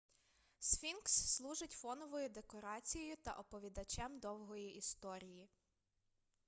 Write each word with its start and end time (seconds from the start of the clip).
сфінкс 0.59 1.11
служить 1.35 1.71
фоновою 1.71 2.29
декорацією 2.29 3.15
та 3.23 3.33
оповідачем 3.33 4.19
довгої 4.19 4.75
історії 4.77 5.49